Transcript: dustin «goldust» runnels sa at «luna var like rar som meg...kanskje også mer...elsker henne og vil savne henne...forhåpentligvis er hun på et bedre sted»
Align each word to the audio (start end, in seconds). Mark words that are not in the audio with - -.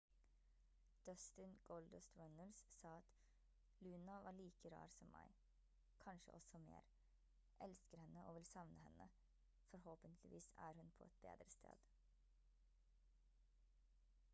dustin 1.07 1.51
«goldust» 1.71 2.15
runnels 2.19 2.57
sa 2.79 2.91
at 3.01 3.07
«luna 3.85 4.15
var 4.25 4.35
like 4.39 4.69
rar 4.75 4.89
som 4.95 5.11
meg...kanskje 5.17 6.35
også 6.39 6.63
mer...elsker 6.65 8.03
henne 8.05 8.25
og 8.31 8.35
vil 8.39 8.49
savne 8.55 8.81
henne...forhåpentligvis 8.89 10.49
er 10.71 10.77
hun 10.81 10.91
på 10.97 11.09
et 11.11 11.23
bedre 11.29 11.51
sted» 11.61 11.87